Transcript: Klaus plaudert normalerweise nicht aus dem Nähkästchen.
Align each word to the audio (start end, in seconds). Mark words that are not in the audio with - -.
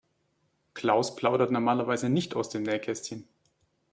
Klaus 0.73 1.15
plaudert 1.15 1.51
normalerweise 1.51 2.09
nicht 2.09 2.35
aus 2.35 2.49
dem 2.49 2.63
Nähkästchen. 2.63 3.27